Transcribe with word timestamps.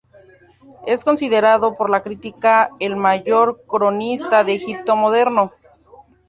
Es 0.87 1.03
considerado 1.03 1.75
por 1.77 1.91
la 1.91 2.01
crítica 2.01 2.71
el 2.79 2.95
mayor 2.95 3.61
cronista 3.67 4.43
del 4.43 4.55
Egipto 4.55 4.95
moderno. 4.95 5.53